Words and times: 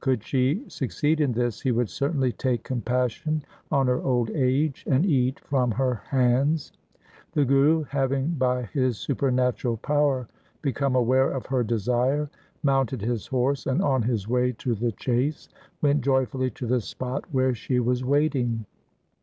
Could 0.00 0.22
she 0.22 0.62
succeed 0.68 1.18
in 1.18 1.32
this, 1.32 1.62
he 1.62 1.72
would 1.72 1.88
certainly 1.88 2.30
take 2.30 2.62
compassion 2.62 3.42
on 3.72 3.86
her 3.86 4.02
old 4.02 4.28
age 4.32 4.84
and 4.86 5.06
eat 5.06 5.40
from 5.40 5.70
her 5.70 6.02
hands. 6.10 6.72
The 7.32 7.46
Guru, 7.46 7.84
having 7.84 8.32
by 8.34 8.64
his 8.64 8.98
supernatural 8.98 9.78
power 9.78 10.28
become 10.60 10.94
aware 10.94 11.30
of 11.30 11.46
her 11.46 11.64
desire, 11.64 12.28
mounted 12.62 13.00
his 13.00 13.28
horse, 13.28 13.64
and 13.66 13.80
on 13.80 14.02
his 14.02 14.28
way 14.28 14.52
to 14.58 14.74
the 14.74 14.92
chase, 14.92 15.48
went 15.80 16.02
joyfully 16.02 16.50
to 16.50 16.66
the 16.66 16.82
spot 16.82 17.24
where 17.32 17.54
she 17.54 17.80
was 17.80 18.04
waiting. 18.04 18.66